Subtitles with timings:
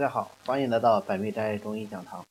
[0.00, 2.24] 大家好，欢迎来到百密斋中医讲堂，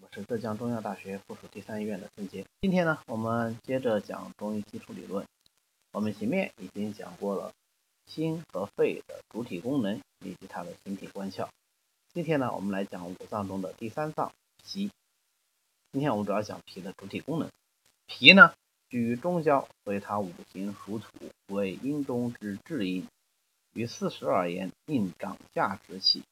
[0.00, 2.44] 我是浙江中医药大学附属第三医院的郑杰。
[2.60, 5.24] 今天呢，我们接着讲中医基础理论。
[5.92, 7.52] 我们前面已经讲过了
[8.06, 11.46] 心和肺的主体功能以及它的形体关窍。
[12.12, 14.32] 今天呢，我们来讲五脏中的第三脏
[14.64, 14.90] 脾。
[15.92, 17.48] 今天我们主要讲脾的主体功能。
[18.08, 18.52] 脾呢，
[18.88, 21.06] 居于中焦，所以它五行属土，
[21.54, 23.06] 为阴中之至阴。
[23.74, 26.24] 于四时而言，应长夏之气。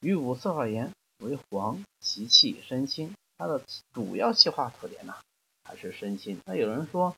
[0.00, 3.14] 与五色而言为黄，其气生清。
[3.36, 3.62] 它的
[3.92, 5.14] 主要气化特点呢，
[5.64, 6.40] 还是生清。
[6.44, 7.14] 那有人说，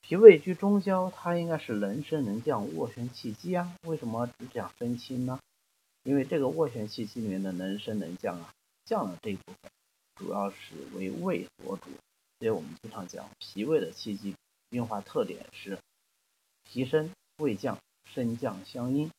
[0.00, 5.38] 脾胃居中焦，它应该是能升能降，斡旋气机啊，为什么只讲生清呢？
[6.02, 8.52] 因为这个斡旋气机里面的能升能降啊，
[8.84, 9.70] 降的这一部分
[10.16, 11.90] 主要是为胃所主，
[12.38, 14.34] 所以我们经常讲脾胃的气机
[14.70, 15.78] 运化特点是
[16.64, 17.78] 脾升胃降，
[18.12, 19.10] 升降相应。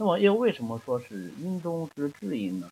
[0.00, 2.70] 那么又为什么说是阴中之至阴呢？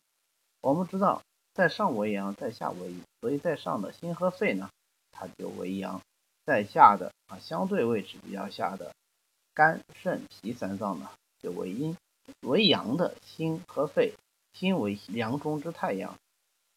[0.61, 1.21] 我们知道，
[1.53, 4.69] 在上为阳，在下为阴，所以在上的心和肺呢，
[5.11, 5.99] 它就为阳；
[6.45, 8.95] 在下的啊，相对位置比较下的
[9.53, 11.97] 肝、肾、脾三脏呢，就为阴。
[12.43, 14.13] 为阳的心和肺，
[14.53, 16.17] 心为阳中之太阳，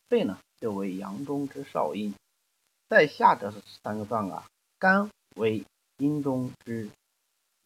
[0.09, 2.13] 肺呢就为阳中之少阴。
[2.89, 3.55] 在下的
[3.85, 4.45] 三个脏啊，
[4.81, 5.65] 肝为
[5.99, 6.91] 阴中之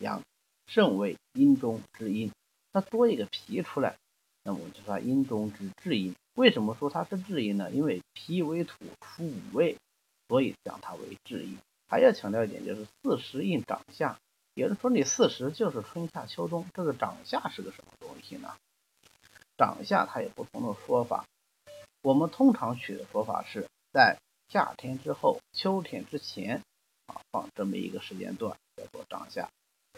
[0.01, 0.21] 阳，
[0.67, 2.31] 肾为阴中之阴。
[2.75, 3.95] 那多一个脾出来，
[4.43, 6.13] 那么我就说阴中之至阴。
[6.35, 7.71] 为什么说它是至阴呢？
[7.71, 9.79] 因为脾为土，出五味，
[10.27, 11.57] 所以讲它为至阴。
[11.87, 14.19] 还要强调一点，就是四时应长夏。
[14.55, 18.57] 有人说你四时就是春夏秋冬，这个长夏是个什么东西呢？
[19.57, 21.25] 长夏它有不同的说法。
[22.03, 26.61] 我们通常取的说法是在夏天之后、秋天之前
[27.07, 29.49] 啊，放这么一个时间段叫做长夏，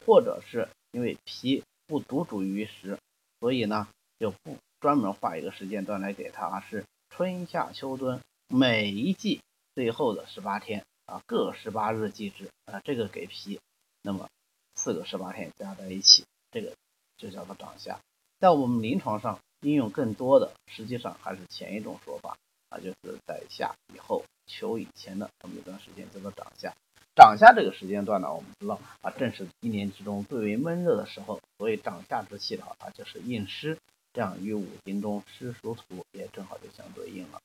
[0.05, 1.65] 或者是因为脾。
[1.87, 2.99] 不独处于时，
[3.41, 9.41] 所以呢就不专门画一个时间段来给它，是春夏秋冬每一季
[9.75, 13.61] 最后的十八天啊，各十八日计之啊，这个给脾，
[14.03, 14.29] 那么
[14.75, 16.75] 四个十八天加在一起，这个
[17.17, 18.01] 就叫做长夏。
[18.39, 22.37] 在我们临床上应用更多的，实际上还是前一种说法
[22.69, 26.75] 啊，就是在夏以后、秋以前的这么一段时间叫做长夏。
[27.17, 33.79] 长夏这个时间段呢，我们知道啊，正是一年之中最为闷热的时候，所以长夏之气的话，它就是应湿，
[34.13, 37.41] 这样与五行中湿属土也正好就相对应了。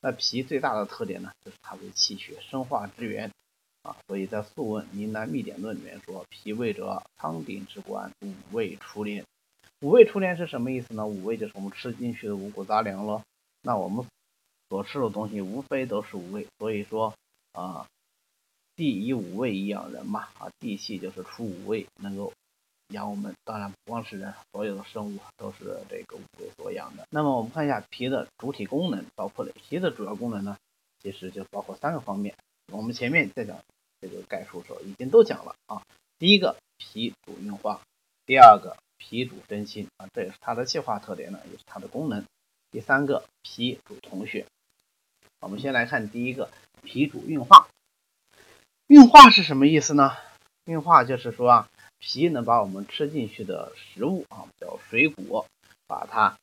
[0.00, 3.30] 那脾最大的特点呢，就是它为气血生化之源
[3.82, 9.24] 啊，所以在《素问·云南秘典论》里面说，脾胃者，汤鼎之官，五味出炼。
[9.80, 11.06] 五味出炼是什么意思呢？
[11.06, 13.22] 五味就是我们吃进去的五谷杂粮了。
[13.62, 14.04] 那我们
[14.68, 17.14] 所吃的东西无非都是五味，所以说
[17.52, 17.86] 啊。
[18.76, 22.32] 地以五味以养人嘛，啊，地气就是出五味，能够
[22.88, 23.34] 养我们。
[23.44, 27.06] 当然不光是人，所有的生物都是这个五味所养的。
[27.10, 30.56] 那么我们看一下脾的主体功能包括了脾的主要功能呢，
[31.00, 32.34] 其实就包括三个方面。
[32.72, 33.58] 我们前面在讲
[34.00, 35.82] 这个概述的时候已经都讲了啊。
[36.18, 37.80] 第一个，脾主运化；
[38.26, 42.24] 第二个，脾主生清啊，这也是它的气化特点呢，也是它的功能。
[42.70, 44.46] 第三个，脾主统血。
[45.40, 46.50] 我们先来看第一个，
[46.82, 47.68] 脾主运化。
[48.86, 50.12] 运化是什么意思呢？
[50.66, 51.68] 运化就是说啊，
[51.98, 55.46] 脾能把我们吃进去的食物啊，叫水果，
[55.86, 56.38] 把它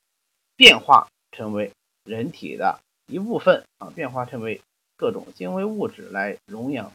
[0.56, 1.72] 变化成为
[2.04, 4.60] 人体的一部分啊，变化成为
[4.98, 6.92] 各种精微物质来荣养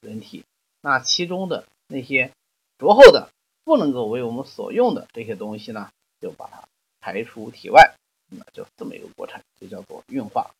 [0.00, 0.44] 人体。
[0.80, 2.32] 那其中的那些
[2.76, 3.30] 浊厚的、
[3.62, 6.64] 不能够为我们所用的这些东西呢，就把它
[7.00, 7.94] 排出体外。
[8.28, 10.50] 那就这么一个过程，就叫做运化。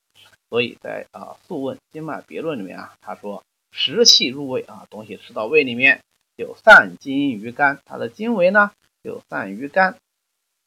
[0.49, 3.43] 所以在啊《素问·经脉别论》里面啊，他说。
[3.73, 6.03] 食气入胃啊，东西吃到胃里面
[6.37, 8.71] 就散精于肝，它的精微呢
[9.03, 9.97] 就散于肝。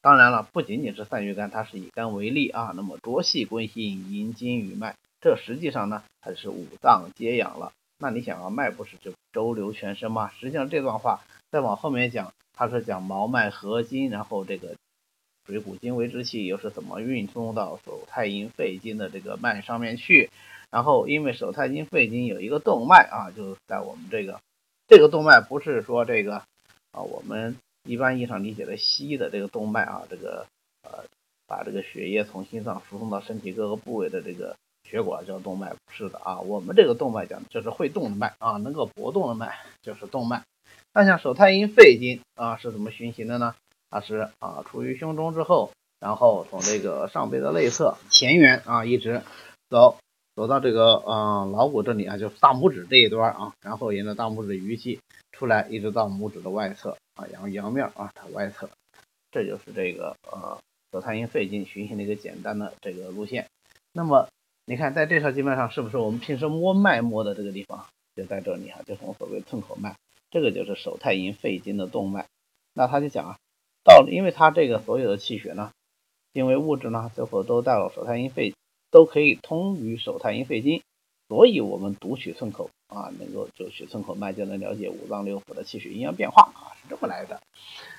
[0.01, 2.73] 当然了，不仅仅是散于肝，它是以肝为例啊。
[2.75, 7.71] 那么浊气归心，引筋于脉，这实际上呢它是五脏皆养了。
[7.99, 10.31] 那你想啊，脉不是就周流全身吗？
[10.39, 14.75] 实际上这段话再往后面讲，它是讲毛脉合筋，然后这个
[15.45, 20.29] 水谷精微之气又是怎么运送到手太阴肺经的这个脉上面去。
[20.75, 24.41] 然后，因为手太阴肺经有一个动脉啊，就在我们这个
[24.89, 26.43] 这个动脉不是说这个
[26.91, 27.55] 啊，我们
[27.87, 30.45] 一般意义上理解的西医的这个动脉啊，这个
[30.83, 31.05] 呃，
[31.47, 36.41] 把这个血液从心脏输送到身体各个部位的这个血管叫动脉，不是的啊。
[36.41, 40.43] 我们这个动脉讲就是会动的脉啊，能够搏动的脉 就是动脉。
[40.93, 43.55] 那像手太阴肺经啊是怎么循行的呢？
[43.89, 49.21] 它是啊，处于胸中之后，然后从这个上背的内侧前缘啊一直
[49.69, 49.99] 走。
[50.35, 54.99] 走到这个嗯桡骨这里啊，就是大拇指这一端啊，然后沿着大拇指鱼际
[55.31, 58.69] 出来，一直到拇指的外侧啊，阳阳面啊，它外侧，
[59.31, 60.59] 这就是这个呃
[60.91, 63.47] 手太阴肺经循行的一个简单的这个路线。
[63.93, 64.27] 那么
[64.65, 67.85] 你看，在这条经脉上，是不是我们平时摸脉摸的这个地方
[68.15, 69.95] 就在这里啊，就是我们所谓寸口脉，
[70.31, 72.25] 这个就是手太阴肺经的动脉。
[72.73, 73.37] 那他就讲啊，
[73.85, 75.71] 到因为他这个所有的气血呢，
[76.33, 78.53] 因为物质呢，最后都到了手太阴肺，
[78.95, 80.81] 都可以通于手太阴肺经，
[81.27, 87.41] 所以我们读取寸口啊，能够就取寸口脉就能了解五脏六腑的气血阴阳变化啊，是这么来的。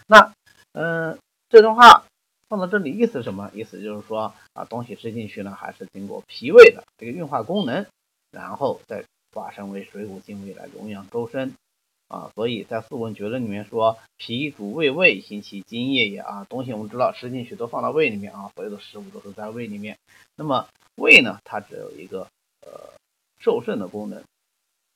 [0.06, 0.32] 那
[0.72, 1.18] 嗯，
[1.50, 2.06] 这段话。
[2.48, 3.50] 放到这里意思是什么？
[3.52, 7.84] 意思就是说啊，东西吃进去呢，还是经过脾胃的这个运化功能，
[8.30, 9.02] 然后再
[9.34, 11.52] 化身为水谷精微来荣养周身
[12.08, 12.30] 啊。
[12.34, 16.44] 所以在《素问诀论》里面说，脾主胃胃，行其津液也啊。
[16.48, 19.98] 东西我们知道吃进去都放到胃里面啊，所有的食物都是在胃里面。
[20.36, 22.28] 那么胃呢，它只有一个
[22.62, 22.94] 呃
[23.40, 24.22] 受肾的功能，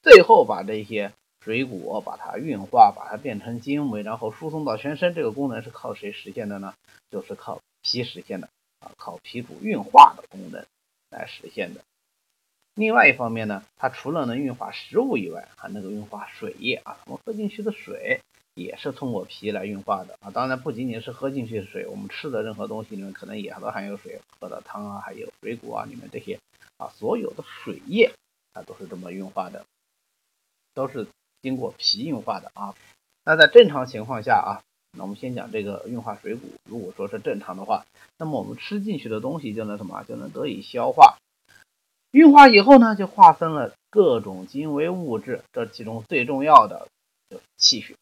[0.03, 1.13] 最后把这些。
[1.43, 5.15] 水谷把它运化，把它变成精微，然后输送到全身。
[5.15, 6.75] 这个功能是靠谁实现的呢？
[7.11, 10.67] 就是靠脾实现的啊，靠脾主运化的功能
[11.09, 11.81] 来实现的。
[12.75, 16.99] 另外一方面呢，它除了能运化食物以外，还能够运化水液啊。
[17.07, 18.21] 我们喝进去的水
[18.55, 20.31] 也是通过脾来运化的啊。
[20.31, 26.39] 当然不仅仅是喝进去的水，我们吃的任何东西里面可能也都含有水，喝的汤啊，还有水果啊里面这些
[26.79, 28.13] 啊，所有的水液
[28.53, 29.65] 它都是这么运化的，
[30.75, 31.07] 都是。
[31.43, 32.75] 经过脾运化的啊，
[33.25, 34.61] 那在正常情况下啊，
[34.93, 36.49] 那我们先讲这个运化水谷。
[36.69, 37.87] 如果说是正常的话，
[38.19, 41.17] 那么我们吃进去的东西就能什么，就能得以消化。
[42.13, 46.89] 运化以后呢，就划分了各种精微物质，这其中最重要的
[47.29, 47.95] 就是气血。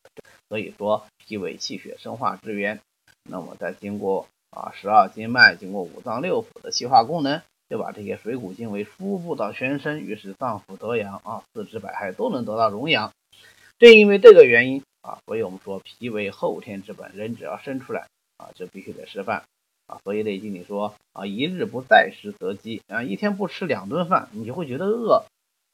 [0.48, 2.80] 所以说，脾为气血生化之源。
[3.28, 7.42] 那么在经过啊十二经脉，经过五脏六腑的气化功能。
[7.70, 13.12] 就把这些水谷精微输布到全身，于是脏腑得阳啊，四肢百骸都能得到荣养。
[13.78, 18.06] 正因为这个原因啊，所以我们说脾为后天之本，人只要生出来
[18.38, 19.42] 啊，就必须得吃饭
[19.88, 19.98] 啊。
[20.04, 25.24] 所以《内经》里说啊，一日不在食则饥啊，一天不吃两顿饭，你就会觉得饿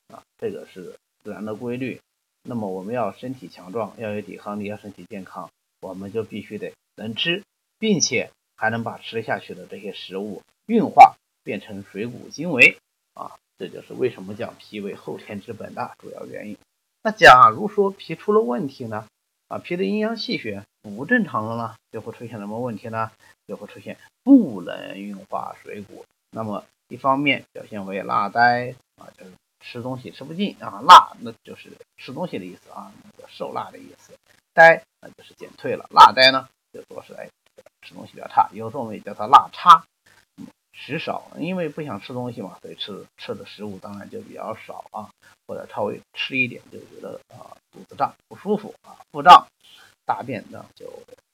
[0.08, 2.00] 啊，这个是自然的规律。
[2.44, 5.50] 那么我们要身体强壮，要有抵抗力，要身体健康，
[5.82, 7.42] 我们就必须得能吃，
[7.78, 11.16] 并且还能把吃下去的这些食物运化。
[11.44, 12.78] 变成水谷精微
[13.12, 16.56] 啊，这就是为什么讲脾为后天之本的主要原因。
[17.02, 19.06] 那假如说脾出了问题呢？
[19.48, 23.10] 啊，脾的阴阳气血不正常了呢，就会出现什么问题呢？
[23.46, 26.04] 就会出现不能运化水谷。
[26.30, 34.12] 那么一方面表现为辣呆啊，就是吃东西吃不进啊，辣那就是吃东西的意思啊，那个受辣的意思。
[34.52, 37.28] 呆那就是减退了，辣呆呢就说是哎
[37.82, 39.84] 吃东西比较差，有时候我们也叫它辣差。
[40.76, 45.08] 食少，因为不想吃东西嘛，所以吃吃的食物当然就比较少啊，
[45.46, 49.46] 或者稍微吃一点就觉得啊肚子胀不舒服啊，腹胀，
[50.04, 50.86] 大便呢就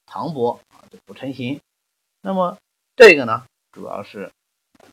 [0.06, 1.60] 溏薄啊就不成形。
[2.22, 2.58] 那么
[2.96, 4.30] 这个呢，主要是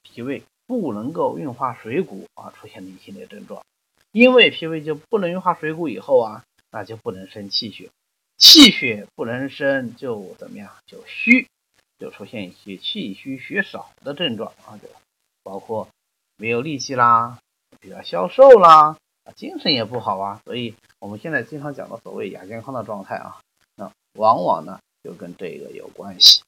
[0.03, 3.63] 脾胃不能够运化水谷啊出现的一系列症状，
[4.12, 7.89] 因为脾胃就不能运化水谷以后啊，那就不能生气血，
[8.38, 11.47] 气血不能生就怎么样就虚。
[12.00, 14.88] 就出现一些气虚血少的症状啊，就
[15.41, 15.88] 包括
[16.35, 17.39] 没有力气啦，
[17.79, 19.00] 比较消瘦啦，
[19.35, 20.39] 精神也不好啊。
[20.45, 23.41] 所以我们现在经常讲的所谓亚健康的状态啊，
[24.18, 26.42] 往往呢就跟这个有关系。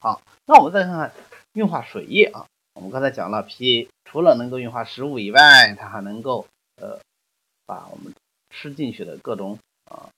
[0.00, 1.12] 好，那我们再看看
[1.52, 2.46] 运化水液啊。
[2.72, 7.00] 我们刚才讲了，脾除了能够运化食物以外，它还能够呃
[7.66, 8.14] 把我们。
[8.50, 10.08] 吃进去的各种啊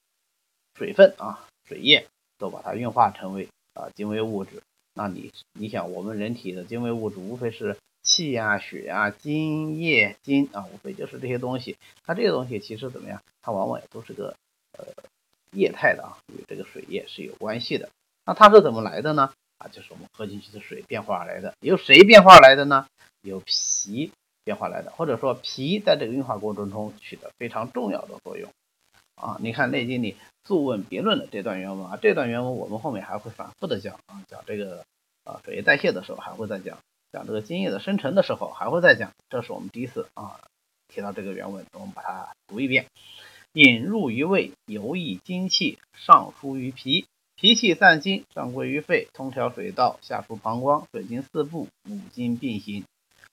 [0.75, 4.63] 水分啊水液都把它运化成为啊精微物质。
[4.93, 11.77] 那你你想，我们人体的精微物质无非是气呀、血呀、津液、精啊，无非就是这些东西。
[12.05, 13.21] 它这些东西其实怎么样？
[13.41, 14.35] 它往往也都是个
[14.77, 14.85] 呃
[15.51, 17.89] 液态的啊，与这个水液是有关系的。
[18.25, 19.33] 那它是怎么来的呢？
[19.57, 21.53] 啊，就是我们喝进去的水变化而来的。
[21.59, 22.87] 由谁变化来的呢？
[23.21, 24.11] 由脾。
[24.43, 28.49] 变化来的，或者说脾在这个运化过程中起的非常重要的作用
[29.13, 29.37] 啊！
[29.39, 30.13] 你看《内经》里
[30.47, 34.83] 《素问别论》的这段原文啊，这段原文我们后面还会反复的讲啊，讲这个
[35.25, 36.79] 啊水液代谢的时候还会再讲，
[37.11, 39.11] 讲这个津液的生成的时候还会再讲。
[39.29, 40.39] 这是我们第一次啊
[40.87, 42.85] 提到这个原文，我们把它读一遍：
[43.53, 52.83] 引入于胃，游溢精气，上输于脾，脾气散精，上归于肺，通调水道，下输膀胱，水经四部，五经并行。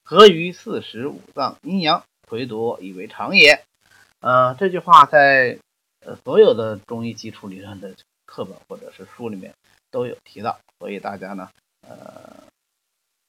[0.05, 3.63] 合于四时五脏阴阳，魁夺以为常也。
[4.21, 5.59] 呃，这句话在
[6.07, 7.95] 呃所有的中医基础理论的
[8.25, 9.53] 课本或者是书里面
[9.91, 11.51] 都有提到，所以大家呢，
[11.87, 12.45] 呃，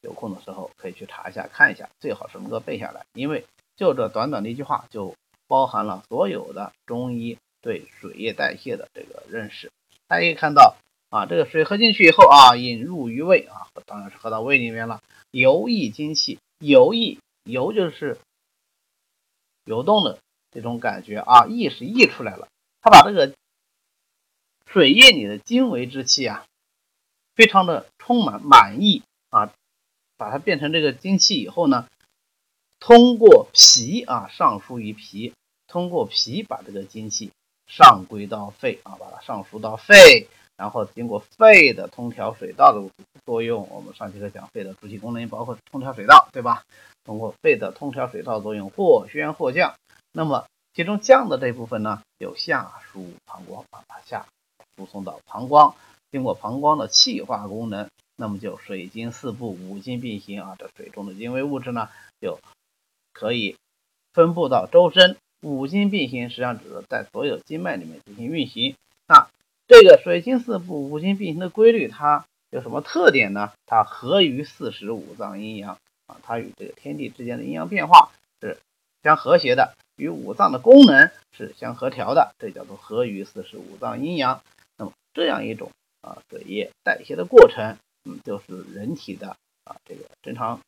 [0.02, 5.16] 有空的时候可以去查一下看一下，最好是能够背下来，因为就这短短的一句话就
[5.48, 9.72] 包含了所有的中医对水液代谢的这个认识。
[10.08, 10.78] 大家可以看到
[11.10, 15.02] 啊，这个水喝进去以后啊，引入于胃啊，当然是喝到胃里面了。
[15.32, 18.18] 游溢精气，游溢游就是
[19.66, 20.20] 游动的
[20.52, 22.48] 这种感觉啊，溢是溢出来了。
[22.82, 23.34] 它把这个
[24.66, 26.46] 水液里的精微之气啊，
[27.36, 29.54] 非常的充满满意啊，
[30.20, 31.88] 把它变成这个精气以后呢，
[32.80, 35.34] 通过脾啊上输于脾，
[35.66, 37.32] 通过脾把这个精气
[37.66, 40.28] 上归到肺啊，把它上输到肺。
[40.58, 42.90] 然后经过肺的通调水道的
[43.26, 46.64] 作用，我们上节课讲肺的主体功能包括通调水道，对吧？
[47.06, 49.76] 通过肺的通调水道作用，或宣或降。
[50.12, 54.26] 那么其中降的这部分呢，有下输膀胱啊，把下
[54.76, 55.76] 输送到膀胱，
[56.12, 60.56] 经过膀胱的气化功能，那么就水经四布，五经并行啊。
[60.60, 62.38] 这水中的精微物质呢，就
[63.14, 63.56] 可以
[64.14, 65.16] 分布到周身。
[65.42, 68.76] 五经并行实际上指的在所有经脉里面进行运行。
[69.08, 69.30] 那
[69.70, 73.54] 这个水经四部五经并行的规律，它有什么特点呢？
[73.66, 78.12] 它合于四时五脏阴阳啊，它与这个天地之间的阴阳变化
[78.42, 78.58] 是
[79.02, 84.44] 相和谐的，与五脏的功能是相合调的，这叫做合于四时五脏阴阳。
[84.76, 85.72] 那么这样一种
[86.02, 87.78] 啊水液代谢的过程，
[88.18, 90.60] 就是人体的啊这个正常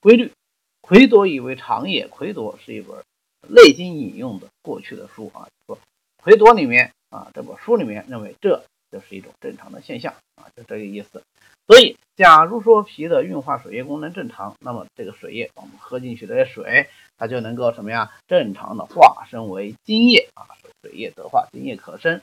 [0.00, 0.32] 规律。
[0.80, 2.98] 魁夺以为常也，魁夺是一本
[3.48, 5.78] 《内经》引用的过去的书啊，说
[6.22, 6.92] 魁夺里面。
[7.10, 11.22] 啊，这本书里面认为这就是一种正常的现象啊，就这个意思。
[11.68, 18.12] 所以，假如说脾的运化水液功能正常，那么这个水液我们喝进去的水，它就能够什么呀？
[18.26, 22.20] 正常的化生为精液啊，水液得化，精液可生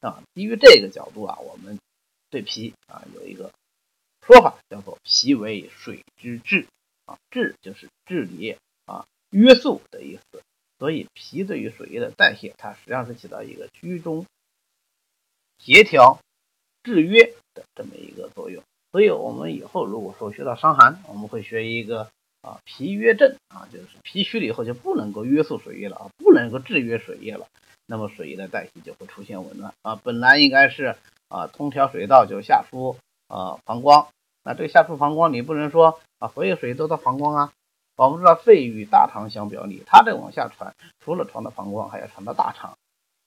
[0.00, 0.20] 啊。
[0.34, 1.78] 基于这个角度啊，我们
[2.30, 3.52] 对脾啊有一个
[4.26, 6.66] 说法，叫做脾为水之治
[7.06, 10.42] 啊，治就是治理啊，约束的意思。
[10.78, 14.26] 所以脾对于水液的代谢，它实际上是起到一个居中、
[15.58, 16.18] 协调、
[16.82, 18.62] 制约的这么一个作用。
[18.90, 22.10] 所以我们以后如果说学到伤寒，我们会学一个
[22.42, 27.46] 啊脾约症啊，就是脾虚了以后就不能够约束水液了啊，不能够制约水液了，
[27.86, 29.96] 那么水液的代谢就会出现紊乱啊。
[29.96, 30.96] 本来应该是
[31.28, 32.96] 啊通调水道就下输
[33.32, 34.06] 啊膀胱，
[34.44, 37.52] 那这个下输膀胱你不能说啊所有水都到膀胱啊。
[37.94, 40.74] 我们知道肺与大肠相表里，它在往下传，
[41.04, 42.76] 除了传到膀胱，还要传到大肠。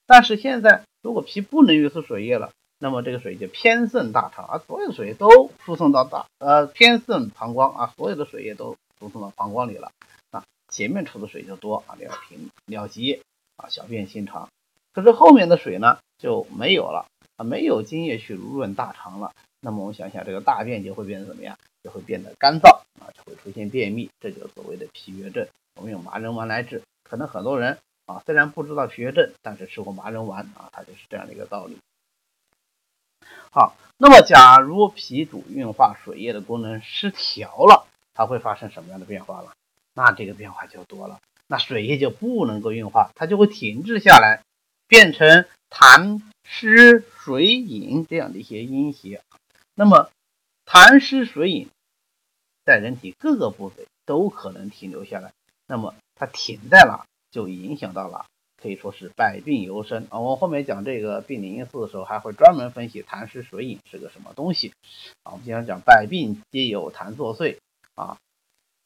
[0.05, 9.91] 但是现在，如果脾不能运输水液了，那么这个水就偏渗大肠，而所有的水都输送到大呃偏渗膀胱啊，所有的水液都输送到膀胱里了
[10.31, 13.21] 啊，前面出的水就多啊，尿频尿急
[13.55, 14.49] 啊，小便心长。
[14.93, 17.05] 可是后面的水呢就没有了
[17.37, 19.33] 啊，没有津液去濡润大肠了。
[19.59, 21.57] 那么我们想想，这个大便就会变得怎么样？
[21.83, 25.47] 就会变得干燥啊，就会出现便秘，这就是所谓的脾约症。
[25.75, 27.77] 我们用麻仁丸来治，可能很多人
[28.07, 31.77] 啊，虽然不知道脾约症，但是吃过麻仁丸啊，它就是这样的一个道理。
[33.51, 39.51] 好，那么假如脾主运化水液的功能失调了，它会发生什么样的变化了？
[39.93, 44.41] 那这个变化就多了，那水液就不能够运化，它就会停滞下来，
[44.87, 49.21] 变成痰湿水饮这样的一些阴邪。
[49.73, 50.09] 那么
[50.65, 51.67] 痰湿水饮。
[52.63, 55.33] 在人体各个部位都可能停留下来，
[55.67, 58.25] 那么它停在了，就影响到了，
[58.59, 60.17] 可以说是百病由生啊。
[60.17, 64.73] 我后面讲这个病理因素的时候，还会专门分析痰湿水饮是个什么东西
[65.21, 65.33] 啊。
[65.33, 67.59] 我们经常讲百病皆有痰作祟
[67.93, 68.17] 啊，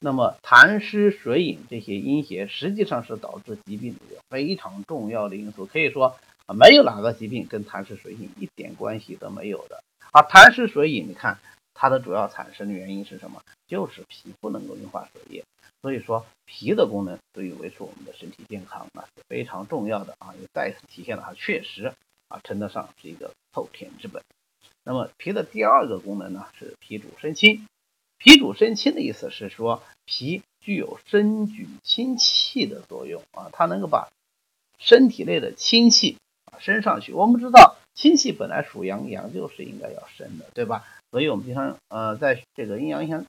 [0.02, 6.18] 那么痰湿水饮这些阴邪实际上是导致疾病的一个非常重要的因素，可以说
[6.54, 10.22] 没有哪个疾病跟痰湿水饮一点关系都没有的啊。
[10.24, 11.40] 痰湿水饮，你看。
[11.82, 13.42] 它的主要产生的原因是什么？
[13.66, 15.46] 就是脾不能够运化水液，
[15.82, 21.94] 所以说脾的功能对于维持我们的身体健康啊是非常重要的啊，也再次体现了它确实
[22.28, 24.22] 啊称得上是一个后天之本。
[24.84, 27.66] 那么脾的第二个功能呢是脾主生清，
[28.18, 34.10] 脾主生清的意思是说脾具有生举清气的作用啊，它能够把
[34.78, 36.18] 身体内的清气
[36.60, 37.14] 升上去。
[37.14, 40.86] 我们知道清气本来属阳，阳就是应该要升的，对吧？
[41.12, 43.26] 所以我们经常呃，在这个阴阳阴阳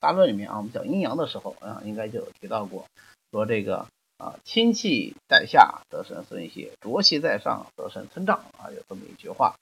[0.00, 2.84] 大论里面啊，我们讲阴阳的时候啊，应该就有提到过，
[3.32, 3.86] 说这个
[4.18, 9.54] 啊，清气在下得生孙泄，浊气在上得生村胀啊，有这么一句话。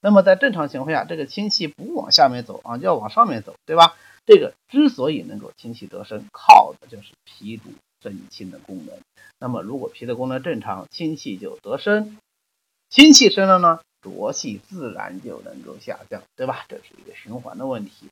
[0.00, 3.96] 那么在正常情况下，这个清气不往下面走啊，就要往上面走，对吧？
[4.26, 7.64] 这个之所以能够清气得生，靠的就是脾主
[8.02, 8.96] 生清的功能。
[9.38, 12.16] 那么如果脾的功能正常，清气就得生，
[12.90, 13.80] 清气生了呢？
[14.00, 16.66] 浊气自然就能够下降，对吧？
[16.68, 18.08] 这是一个循环的问题。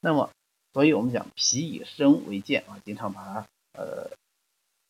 [0.00, 0.30] 那么，
[0.74, 4.10] 所以我们讲脾以生为健啊，经常把它呃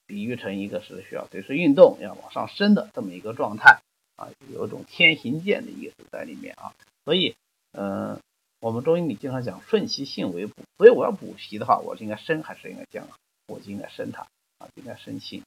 [0.05, 3.79] 比喻成一个是需要随时运动、要往上升的这么一个状态
[4.17, 6.75] 啊，有一种天行健的意思在里面啊。
[7.05, 7.37] 所以，
[7.71, 8.19] 嗯，
[8.59, 13.17] 我们中医里经常讲顺其性为补，所以我要补脾的话，我是应该升还是应该降啊？
[13.47, 14.23] 我就应该升它
[14.59, 15.45] 啊，应该升性。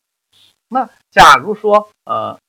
[0.70, 2.40] 那假如说呃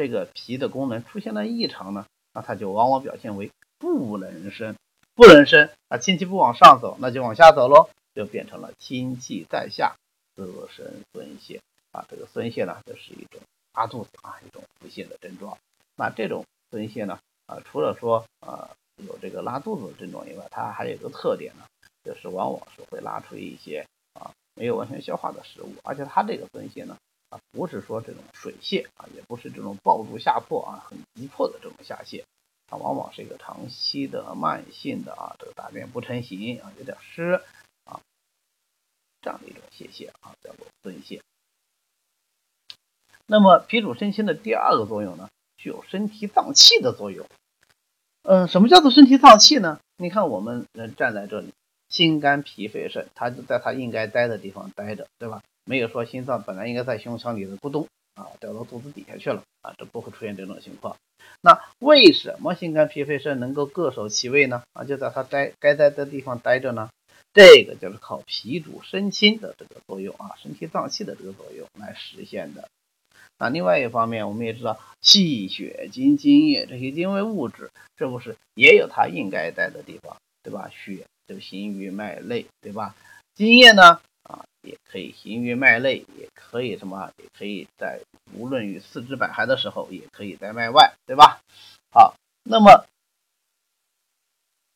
[0.00, 4.74] 这个脾的功能出现了异常呢，那它就往往表现为不能升，
[5.14, 9.94] 不能升啊，清气不往上走，那就往下走喽，就变成了清气在下。
[10.34, 11.60] 自身孙泄
[11.92, 13.42] 啊，这个孙泄呢，就是一种
[13.74, 15.58] 拉肚子啊，一种腹泻的症状。
[15.96, 18.70] 那这种孙泄呢，啊，除了说啊
[19.06, 21.64] 有这个拉肚子的症状以外，它还有一个特点呢，
[22.02, 26.96] 就是往往是会拉出一些啊没有完全消化的食物，而且它这个孙泄呢，
[27.30, 32.24] 啊不是说这种水泄啊，也不是这种暴露下破啊，很急迫的这种下泻，
[32.66, 37.40] 它往往是一个长期的慢性的啊，这个大便不成形啊，有点湿
[37.84, 38.00] 啊。
[39.22, 41.20] 这样的一种泄泻啊，叫做孙泻。
[43.26, 47.26] 那么脾主生清的第二个作用呢，具有身体脏气的作用。
[48.22, 49.78] 嗯，什么叫做身体脏气呢？
[49.96, 51.52] 你看我们人站在这里，
[51.88, 55.42] 心肝脾肺肾，它就在它应该待的地方待着，对吧？
[55.64, 60.96] 没有说心脏本来应该在胸腔里的咕咚啊掉到肚子底下去了啊，这不会出现这种情况。
[61.42, 64.62] 那为什么心肝脾肺肾能够各守其位呢？
[64.72, 66.90] 啊，就在它待该待的地方待着呢？
[67.32, 72.68] 这个就是靠脾主生清的这个作用啊，身体脏器的这个作用来实现的。
[73.38, 80.70] 那另外一方面，我们也知道气血精津液这些精微物质，是不是也有它应该在的地方，对吧？
[80.74, 82.94] 血就行于脉内，对吧？
[83.34, 87.10] 津液呢，啊，也可以行于脉内，也可以什么？
[87.18, 88.00] 也可以在
[88.34, 91.40] 无论与四肢百骸的时候，也可以在脉外，对吧？
[91.92, 92.86] 好，那么。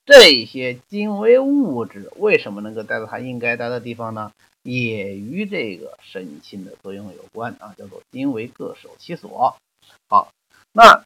[0.06, 4.32] 这些精微物质为什么能够待到它应该待的地方呢？
[4.62, 9.56] 也与这个生清的作用有关啊，叫做精微各守其所。
[10.06, 10.30] 好，
[10.72, 11.04] 那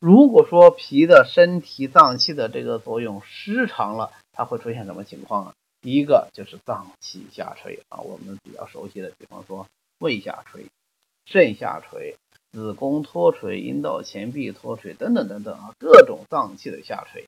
[0.00, 5.54] 如果说脾的身体脏器的这个作用失常了，它会出现什么情况啊？
[5.84, 9.68] 一个就是脏器下垂啊，我们比较熟悉的，比方说
[9.98, 10.66] 胃下垂、
[11.26, 12.16] 肾下垂、
[12.50, 17.26] 子宫脱垂、阴道前壁脱垂等等等等啊，各种脏器的下垂。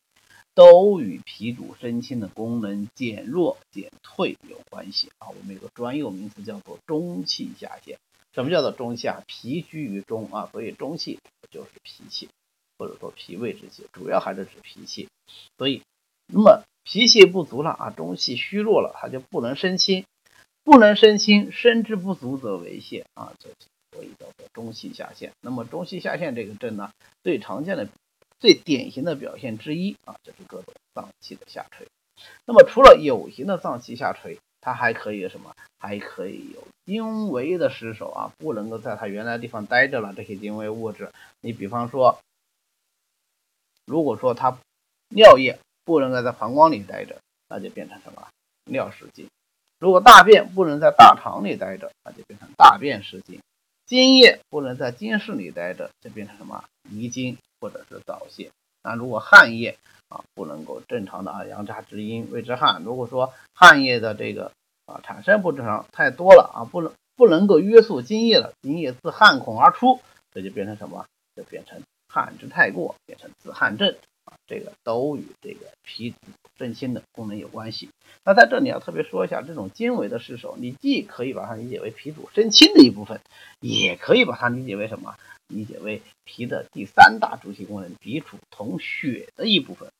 [0.54, 5.28] 都与脾主生清的功能减弱减退有关系啊。
[5.28, 7.98] 我们有个专有名词叫做中气下陷。
[8.32, 9.22] 什么叫做中气啊？
[9.26, 11.18] 脾居于中啊，所以中气
[11.50, 12.30] 就是脾气，
[12.78, 15.08] 或者说脾胃之气，主要还是指脾气。
[15.58, 15.82] 所以，
[16.32, 20.06] 那么脾气不足了啊，中气虚弱了，它就不能生清，
[20.64, 23.50] 不能生清，生之不足则为泻啊，这
[23.92, 25.32] 所以叫做中气下陷。
[25.42, 26.90] 那么中气下陷这个症呢，
[27.22, 27.86] 最常见的。
[28.38, 31.86] 最典型的表现之一啊，就是各种脏器的下垂。
[32.44, 35.54] 那么除了有形的脏器下垂，它还可以什么？
[35.78, 40.12] 还可以有精微的失守啊，不能够在它原来的地方待着了。
[40.14, 42.18] 这些精微物质，你比方说，
[43.86, 44.58] 如果说它
[45.08, 47.16] 尿液不能够在膀胱里待着，
[47.48, 48.28] 那就变成什么？
[48.70, 49.26] 尿失禁。
[49.78, 53.40] 如果大便不能在大肠里待着，那就变成大便失禁。
[53.86, 56.62] 精液不能在精室里待着，就变成什么？
[56.90, 57.38] 遗精。
[57.58, 58.50] 或者是早泄，
[58.82, 59.78] 那如果汗液
[60.10, 62.82] 啊不能够正常的啊阳渣之阴谓之汗。
[62.84, 64.52] 如果说汗液的这个
[64.84, 71.06] 啊产生不正常太多了啊，不能不能够约束津液了，津液自汗孔而出，这就变成什么？
[71.34, 73.96] 就变成汗之太过，变成自汗症。
[74.46, 76.16] 这个都与这个脾主
[76.56, 77.88] 正清的功能有关系。
[78.24, 83.20] 那在这里要特别说一下，这种经纬的失守，你既可以把它理解为脾主生清的一部分，
[83.60, 85.16] 也可以把它理解为什么？
[85.48, 89.90] 理解为脾的第三大主体功能——脾主统血的一部分。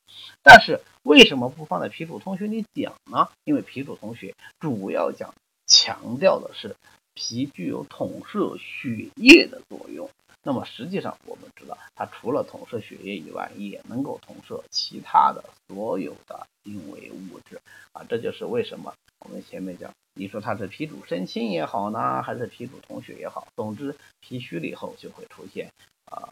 [0.43, 3.29] 但是为什么不放在脾主统血里讲呢？
[3.45, 5.35] 因为脾主统血主要讲
[5.69, 6.75] 强调的是
[7.15, 10.11] 脾具有统摄血液的作用。
[10.47, 17.61] 那么实际上，我们知道，它除了统摄血液以外，也能够统摄其他的所有的精微物质
[17.93, 18.07] 啊。
[18.09, 25.73] 这就是为什么我们前面讲，你说它是脾主生清也好呢，还是脾主统血也好，总之脾虚了以后就会出现
[26.05, 26.31] 啊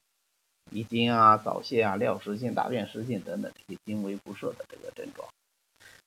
[0.70, 5.29] 遗精啊、早泄啊、尿失禁、大便失禁等等这些精微不摄的这个症状。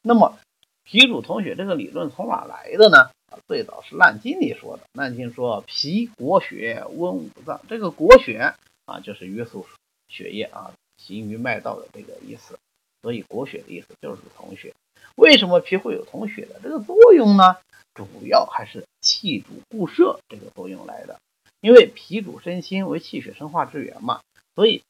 [0.01, 0.39] 那么
[0.85, 3.11] 脾主统血这个理论从哪来的呢？
[3.47, 8.53] 最早是《难经》里说的，《难经》说脾国血温五脏，这个国血
[8.85, 9.65] 啊，就是约束
[10.07, 12.57] 血液啊，行于脉道的这个意思。
[13.01, 14.73] 所以国血的意思就是统血。
[15.15, 17.57] 为什么脾会有统血的这个作用呢？
[17.93, 21.19] 主要还是气主固摄这个作用来的。
[21.59, 24.21] 因为脾主生心为气血生化之源嘛，
[24.55, 24.83] 所以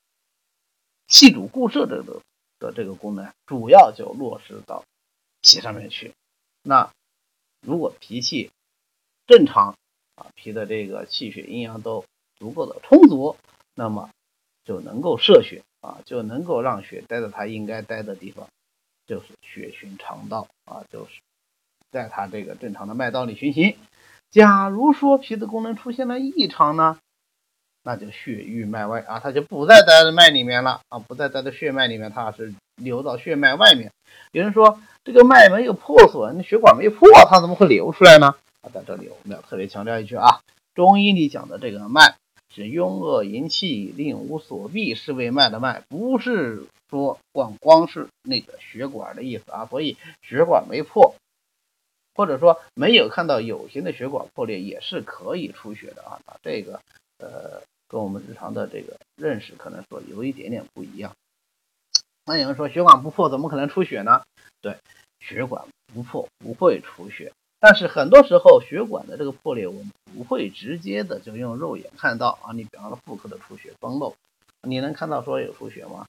[1.07, 2.21] 气主固摄这个
[2.59, 4.83] 的这个功能，主要就落实到
[5.41, 6.13] 脾上面去。
[6.63, 6.89] 那
[7.61, 8.51] 如果脾气
[9.25, 9.75] 正常，
[10.15, 12.05] 啊，脾的这个气血阴阳都
[12.37, 13.35] 足够的充足，
[13.75, 14.09] 那么
[14.63, 18.47] 就能够摄血啊，就能够让血待在它应该待的地方，
[19.05, 21.21] 就是血循肠道啊，就是
[21.91, 23.77] 在它这个正常的脉道里循行。
[24.29, 26.99] 假如说脾的功能出现了异常呢，
[27.83, 33.91] 那就血瘀脉外啊，它就不再待在脉里面了啊，不再待在血脉里面，它是流到血脉外面。
[34.31, 38.35] 有人说这个脉没有破损，那血管没破，它怎么会流出来呢？
[38.61, 40.39] 啊，在这里我们要特别强调一句啊，
[40.73, 42.15] 中医里讲的这个脉
[42.53, 49.67] 是壅恶营气，令无所避，是为脉的脉，不是说光光是那个血管的意思啊。
[49.69, 51.13] 所以血管没破。
[52.15, 56.81] 或者说没有看到有形的血管破裂也是可以出血的啊，这个
[57.19, 61.11] 呃跟我们日常的这个认识可能说有一点点不一样。
[62.27, 64.21] 那有人说血管不破怎么可能出血呢？
[64.61, 64.77] 对，
[65.21, 74.13] 血管不破不会出血，但是很多时候血管的这个破裂我们不会直接的就用肉眼看到啊，你比方说妇科的出血崩漏，
[74.67, 76.05] 你能看到说有出血吗？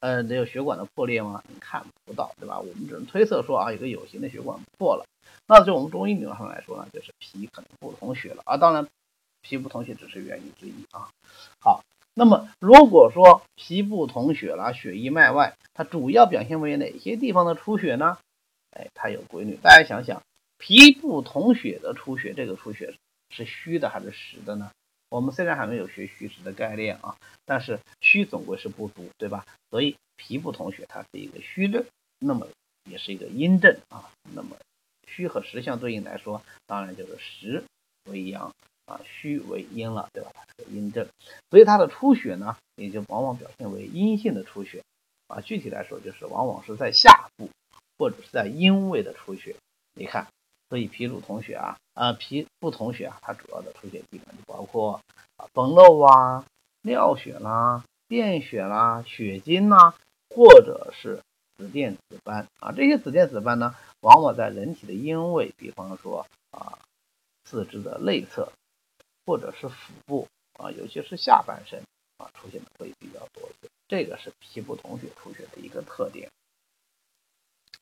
[0.00, 1.42] 呃，有血管的破裂吗？
[1.60, 2.58] 看不到，对吧？
[2.58, 5.04] 我们只能推测说啊，有个有形的血管破了。
[5.46, 8.56] 那就我们中医理论上来说呢，就是脾可能不通血了啊。
[8.56, 8.86] 当然，
[9.42, 11.08] 脾不通血只是原因之一啊。
[11.60, 11.82] 好，
[12.18, 18.18] 那么如果说脾不同血了，血溢脉外，它主要表现为哪些地方的出血呢？
[18.72, 19.56] 哎，它有规律。
[19.62, 20.20] 大家想想，
[20.58, 22.92] 脾不同血的出血，这个出血
[23.30, 24.72] 是虚的还是实的呢？
[25.10, 27.14] 我们虽然还没有学虚实的概念啊，
[27.46, 29.46] 但是虚总归是不足，对吧？
[29.70, 31.84] 所以脾不同血，它是一个虚症，
[32.18, 32.48] 那么
[32.90, 34.10] 也是一个阴症啊。
[34.34, 34.56] 那么
[35.06, 37.62] 虚和实相对应来说，当然就是实
[38.10, 38.52] 为阳
[38.88, 40.30] 啊，虚为阴了，对吧？
[40.34, 41.06] 它是阴症，
[41.50, 44.82] 所以它的出血呢，也就往往表现为阴性的出血
[45.28, 45.40] 啊。
[45.40, 47.50] 具体来说，就是往往是在下部
[47.98, 49.54] 或者是在阴位的出血。
[49.94, 50.26] 你看。
[50.70, 55.00] 所以脾主统血啊，啊脾不统血啊，它主要的出血地方就包括
[55.54, 56.44] 崩漏啊、
[56.82, 59.94] 尿血啦、便血啦、血精呐，
[60.28, 61.22] 或者是
[61.56, 62.72] 紫癜紫斑啊。
[62.72, 66.78] 这些紫癜紫斑呢，往往在人体的阴位，比方说啊
[67.46, 68.52] 四肢的内侧，
[69.28, 71.82] 或者是腹部啊，尤其是下半身
[72.16, 73.68] 啊，出现的会比较多一些。
[73.86, 76.30] 这个是脾不同血出血的一个特点。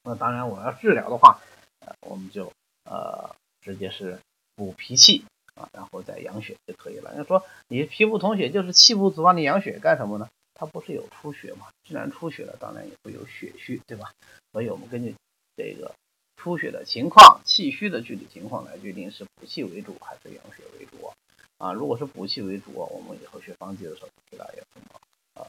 [0.02, 1.40] 那当然，我要治疗的话，
[1.80, 2.52] 呃，我们就。
[2.88, 4.20] 呃，直接是
[4.54, 5.24] 补脾气
[5.56, 7.12] 啊，然后再养血就可以了。
[7.16, 10.28] 要说你脾不同血，就是气不足啊，你养血干什么呢？
[10.54, 11.66] 它不是有出血吗？
[11.82, 14.12] 既然出血了，当然也会有血虚，对吧？
[14.52, 15.16] 所以我们根据
[15.56, 15.92] 这个
[16.36, 21.10] 出血的情况、气虚的具体情况来决定是补气为主还是养血为主。
[21.58, 25.00] 啊如果是补气为主，我们以后学方剂的时候知道有什么
[25.34, 25.46] 呃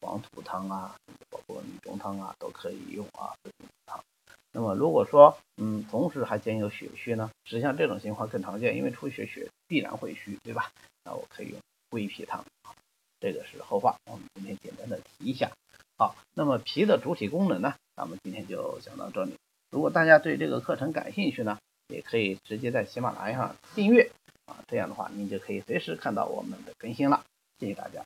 [0.00, 0.96] 黄土汤啊，
[1.28, 3.34] 包括女中汤啊，都可以用啊。
[3.86, 4.02] 汤。
[4.52, 10.72] 那么如果说，嗯，同时还兼有血虚呢，实际上这种情况更常见，因为出血血必然会虚，对吧？
[11.04, 11.58] 那我可以用
[11.88, 12.74] 归脾汤啊，
[13.20, 15.50] 这个是后话，我们今天简单的提一下。
[15.96, 19.34] 好，那么脾的主体功能呢，咱们今天就讲到这里。
[19.70, 21.58] 如果大家对这个课程感兴趣呢，
[21.88, 24.10] 也可以直接在喜马拉雅上订阅
[24.68, 27.24] 这样的话您就可以随时看到我们的更新了。
[27.58, 28.04] 谢谢大家。